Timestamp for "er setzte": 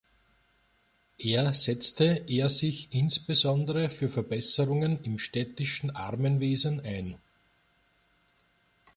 1.19-2.23